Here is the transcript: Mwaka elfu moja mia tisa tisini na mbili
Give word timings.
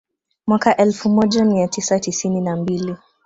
Mwaka 0.47 0.77
elfu 0.77 1.09
moja 1.09 1.45
mia 1.45 1.67
tisa 1.67 1.99
tisini 1.99 2.41
na 2.41 2.55
mbili 2.55 2.97